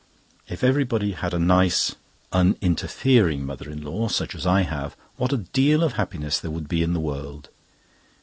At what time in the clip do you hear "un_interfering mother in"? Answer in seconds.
2.33-3.83